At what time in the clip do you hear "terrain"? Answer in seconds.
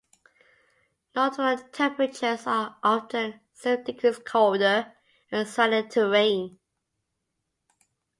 5.89-6.59